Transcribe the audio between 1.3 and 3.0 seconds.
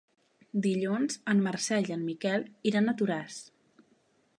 en Marcel i en Miquel iran a